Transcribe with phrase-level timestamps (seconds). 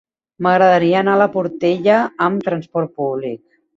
[0.45, 1.99] M'agradaria anar a la Portella
[2.29, 3.41] amb trasport públic.